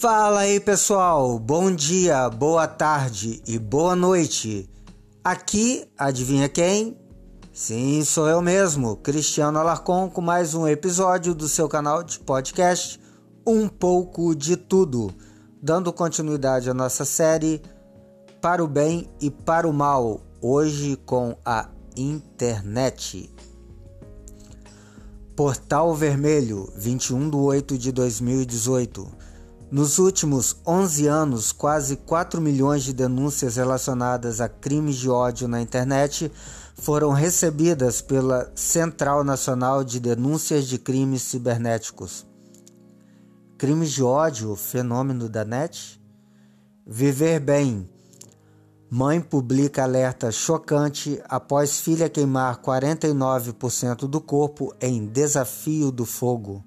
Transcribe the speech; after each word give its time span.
Fala 0.00 0.40
aí 0.40 0.58
pessoal, 0.58 1.38
bom 1.38 1.70
dia, 1.70 2.30
boa 2.30 2.66
tarde 2.66 3.42
e 3.46 3.58
boa 3.58 3.94
noite. 3.94 4.66
Aqui, 5.22 5.86
adivinha 5.98 6.48
quem? 6.48 6.96
Sim, 7.52 8.02
sou 8.02 8.26
eu 8.26 8.40
mesmo, 8.40 8.96
Cristiano 8.96 9.58
Alarcon, 9.58 10.08
com 10.08 10.22
mais 10.22 10.54
um 10.54 10.66
episódio 10.66 11.34
do 11.34 11.46
seu 11.46 11.68
canal 11.68 12.02
de 12.02 12.18
podcast 12.18 12.98
Um 13.46 13.68
pouco 13.68 14.34
de 14.34 14.56
Tudo, 14.56 15.12
dando 15.62 15.92
continuidade 15.92 16.70
à 16.70 16.72
nossa 16.72 17.04
série 17.04 17.60
Para 18.40 18.64
o 18.64 18.66
Bem 18.66 19.06
e 19.20 19.30
para 19.30 19.68
o 19.68 19.72
Mal, 19.72 20.22
hoje 20.40 20.96
com 21.04 21.36
a 21.44 21.68
internet. 21.94 23.30
Portal 25.36 25.94
Vermelho, 25.94 26.72
21 26.74 27.28
de 27.28 27.36
8 27.36 27.76
de 27.76 27.92
2018. 27.92 29.29
Nos 29.70 30.00
últimos 30.00 30.56
11 30.66 31.06
anos, 31.06 31.52
quase 31.52 31.94
4 31.94 32.40
milhões 32.40 32.82
de 32.82 32.92
denúncias 32.92 33.54
relacionadas 33.54 34.40
a 34.40 34.48
crimes 34.48 34.96
de 34.96 35.08
ódio 35.08 35.46
na 35.46 35.62
internet 35.62 36.30
foram 36.74 37.12
recebidas 37.12 38.00
pela 38.00 38.50
Central 38.56 39.22
Nacional 39.22 39.84
de 39.84 40.00
Denúncias 40.00 40.66
de 40.66 40.76
Crimes 40.76 41.22
Cibernéticos. 41.22 42.26
Crimes 43.56 43.92
de 43.92 44.02
ódio, 44.02 44.56
fenômeno 44.56 45.28
da 45.28 45.44
net? 45.44 46.02
Viver 46.84 47.38
bem. 47.38 47.88
Mãe 48.90 49.20
publica 49.20 49.84
alerta 49.84 50.32
chocante 50.32 51.22
após 51.28 51.78
filha 51.78 52.08
queimar 52.08 52.60
49% 52.60 54.08
do 54.08 54.20
corpo 54.20 54.74
em 54.80 55.06
Desafio 55.06 55.92
do 55.92 56.04
Fogo. 56.04 56.64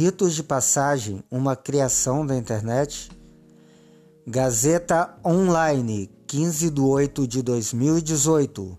Ritos 0.00 0.36
de 0.36 0.44
Passagem, 0.44 1.24
uma 1.28 1.56
criação 1.56 2.24
da 2.24 2.36
internet. 2.36 3.10
Gazeta 4.24 5.18
Online, 5.26 6.08
15 6.24 6.70
de 6.70 6.80
8 6.80 7.26
de 7.26 7.42
2018. 7.42 8.78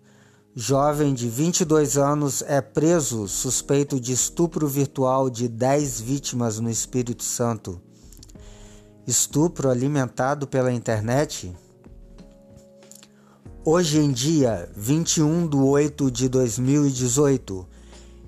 Jovem 0.55 1.13
de 1.13 1.27
22 1.27 1.97
anos 1.97 2.41
é 2.43 2.61
preso 2.61 3.27
suspeito 3.27 3.99
de 3.99 4.13
estupro 4.13 4.65
virtual 4.65 5.29
de 5.29 5.49
10 5.49 5.99
vítimas 5.99 6.57
no 6.57 6.69
Espírito 6.69 7.23
Santo. 7.25 7.81
Estupro 9.05 9.69
alimentado 9.69 10.47
pela 10.47 10.71
internet? 10.71 11.53
Hoje 13.65 13.99
em 13.99 14.09
dia, 14.09 14.71
21 14.73 15.49
de 15.49 15.57
8 15.57 16.09
de 16.09 16.29
2018. 16.29 17.67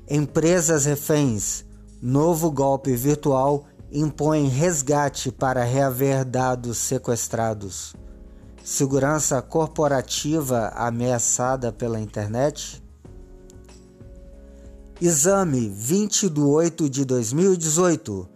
Empresas 0.09 0.83
reféns 0.83 1.70
Novo 2.01 2.49
golpe 2.49 2.95
virtual 2.95 3.63
impõe 3.91 4.47
resgate 4.47 5.31
para 5.31 5.63
reaver 5.63 6.25
dados 6.25 6.79
sequestrados. 6.79 7.95
Segurança 8.63 9.39
corporativa 9.39 10.69
ameaçada 10.69 11.71
pela 11.71 11.99
internet. 11.99 12.81
Exame 14.99 15.69
20 15.69 16.27
de 16.27 16.41
8 16.41 16.89
de 16.89 17.05
2018. 17.05 18.27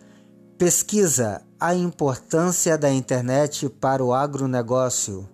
Pesquisa 0.59 1.41
a 1.59 1.73
importância 1.73 2.77
da 2.77 2.91
internet 2.91 3.67
para 3.67 4.03
o 4.03 4.13
agronegócio. 4.13 5.27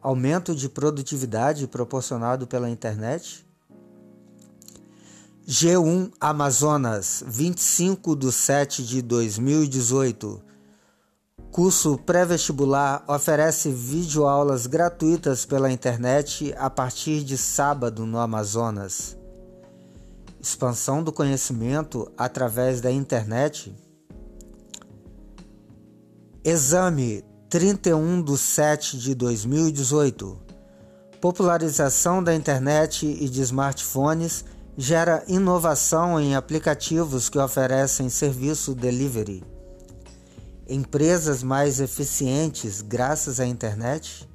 Aumento 0.00 0.54
de 0.54 0.68
produtividade 0.68 1.66
proporcionado 1.66 2.46
pela 2.46 2.70
internet. 2.70 3.44
G1 5.46 6.10
Amazonas, 6.18 7.22
25 7.26 8.16
de 8.16 8.32
7 8.32 8.82
de 8.82 9.02
2018. 9.02 10.40
Curso 11.50 11.98
pré-vestibular 11.98 13.04
oferece 13.06 13.70
videoaulas 13.70 14.66
gratuitas 14.66 15.44
pela 15.44 15.70
internet 15.70 16.54
a 16.56 16.70
partir 16.70 17.22
de 17.22 17.36
sábado 17.36 18.06
no 18.06 18.18
Amazonas. 18.18 19.18
Expansão 20.40 21.02
do 21.02 21.12
conhecimento 21.12 22.10
através 22.16 22.80
da 22.80 22.90
internet. 22.90 23.76
Exame 26.42 27.22
31 27.50 28.22
de 28.22 28.38
7 28.38 28.96
de 28.96 29.14
2018. 29.14 30.38
Popularização 31.20 32.24
da 32.24 32.34
internet 32.34 33.04
e 33.04 33.28
de 33.28 33.42
smartphones 33.42 34.44
gera 34.76 35.22
inovação 35.28 36.20
em 36.20 36.34
aplicativos 36.34 37.28
que 37.28 37.38
oferecem 37.38 38.08
serviço 38.08 38.74
delivery, 38.74 39.44
empresas 40.68 41.42
mais 41.42 41.80
eficientes 41.80 42.80
graças 42.80 43.38
à 43.38 43.46
internet. 43.46 44.28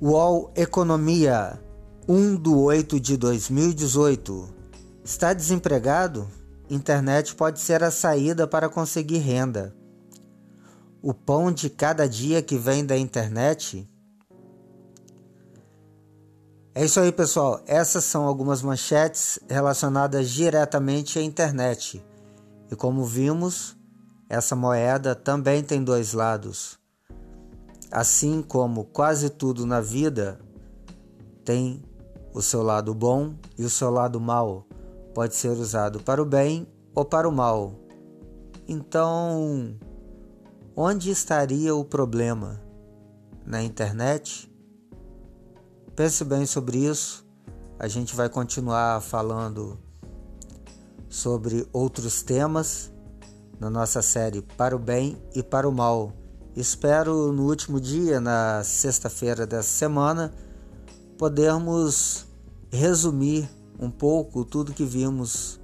UOL 0.00 0.50
Economia 0.56 1.60
1 2.08 2.36
do 2.36 2.58
8 2.58 2.98
de 2.98 3.16
2018. 3.18 4.48
Está 5.04 5.34
desempregado? 5.34 6.26
Internet 6.70 7.34
pode 7.34 7.60
ser 7.60 7.82
a 7.82 7.90
saída 7.90 8.46
para 8.46 8.68
conseguir 8.70 9.18
renda. 9.18 9.74
O 11.02 11.12
pão 11.12 11.52
de 11.52 11.68
cada 11.68 12.08
dia 12.08 12.40
que 12.40 12.56
vem 12.56 12.86
da 12.86 12.96
internet 12.96 13.88
é 16.74 16.84
isso 16.84 17.00
aí, 17.00 17.10
pessoal. 17.10 17.60
Essas 17.66 18.04
são 18.04 18.24
algumas 18.26 18.62
manchetes 18.62 19.38
relacionadas 19.48 20.30
diretamente 20.30 21.18
à 21.18 21.22
internet. 21.22 22.04
E 22.70 22.76
como 22.76 23.04
vimos, 23.04 23.76
essa 24.28 24.54
moeda 24.54 25.14
também 25.14 25.62
tem 25.62 25.82
dois 25.82 26.12
lados. 26.12 26.78
Assim 27.90 28.40
como 28.40 28.84
quase 28.84 29.30
tudo 29.30 29.66
na 29.66 29.80
vida 29.80 30.40
tem 31.44 31.82
o 32.32 32.40
seu 32.40 32.62
lado 32.62 32.94
bom 32.94 33.34
e 33.58 33.64
o 33.64 33.70
seu 33.70 33.90
lado 33.90 34.20
mal. 34.20 34.64
Pode 35.12 35.34
ser 35.34 35.48
usado 35.48 36.00
para 36.00 36.22
o 36.22 36.24
bem 36.24 36.68
ou 36.94 37.04
para 37.04 37.28
o 37.28 37.32
mal. 37.32 37.74
Então, 38.68 39.76
onde 40.76 41.10
estaria 41.10 41.74
o 41.74 41.84
problema? 41.84 42.62
Na 43.44 43.60
internet? 43.62 44.49
Pense 46.00 46.24
bem 46.24 46.46
sobre 46.46 46.78
isso. 46.78 47.26
A 47.78 47.86
gente 47.86 48.16
vai 48.16 48.26
continuar 48.26 49.02
falando 49.02 49.78
sobre 51.10 51.68
outros 51.74 52.22
temas 52.22 52.90
na 53.60 53.68
nossa 53.68 54.00
série 54.00 54.40
Para 54.40 54.74
o 54.74 54.78
Bem 54.78 55.22
e 55.34 55.42
para 55.42 55.68
o 55.68 55.72
Mal. 55.72 56.14
Espero 56.56 57.34
no 57.34 57.46
último 57.46 57.78
dia, 57.78 58.18
na 58.18 58.64
sexta-feira 58.64 59.46
dessa 59.46 59.68
semana, 59.68 60.32
podermos 61.18 62.24
resumir 62.72 63.46
um 63.78 63.90
pouco 63.90 64.42
tudo 64.42 64.72
que 64.72 64.86
vimos 64.86 65.60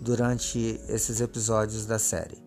durante 0.00 0.80
esses 0.88 1.20
episódios 1.20 1.84
da 1.84 1.98
série. 1.98 2.40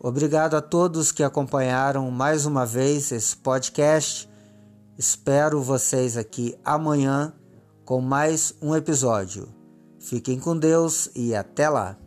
Obrigado 0.00 0.56
a 0.56 0.60
todos 0.60 1.12
que 1.12 1.22
acompanharam 1.22 2.10
mais 2.10 2.44
uma 2.44 2.66
vez 2.66 3.12
esse 3.12 3.36
podcast. 3.36 4.28
Espero 4.96 5.60
vocês 5.60 6.16
aqui 6.16 6.56
amanhã 6.64 7.32
com 7.84 8.00
mais 8.00 8.54
um 8.62 8.76
episódio. 8.76 9.48
Fiquem 9.98 10.38
com 10.38 10.56
Deus 10.56 11.10
e 11.16 11.34
até 11.34 11.68
lá! 11.68 12.03